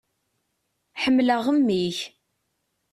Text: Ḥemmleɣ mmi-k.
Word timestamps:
Ḥemmleɣ 1.01 1.45
mmi-k. 1.57 1.97